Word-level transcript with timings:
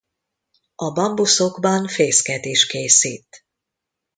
A 0.75 0.91
bambuszokban 0.91 1.87
fészket 1.87 2.45
is 2.45 2.65
készít. 2.67 3.45